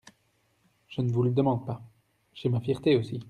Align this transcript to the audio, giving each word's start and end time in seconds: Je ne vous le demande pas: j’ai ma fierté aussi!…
Je 0.87 1.01
ne 1.03 1.11
vous 1.11 1.21
le 1.21 1.29
demande 1.29 1.63
pas: 1.63 1.79
j’ai 2.33 2.49
ma 2.49 2.59
fierté 2.59 2.95
aussi!… 2.95 3.19